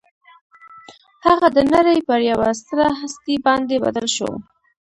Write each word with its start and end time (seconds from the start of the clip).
هغه 1.25 1.47
د 1.55 1.57
نړۍ 1.73 1.99
پر 2.07 2.19
یوه 2.31 2.49
ستره 2.59 2.87
هستي 2.99 3.35
باندې 3.45 3.75
بدل 3.85 4.07
شو 4.15 4.29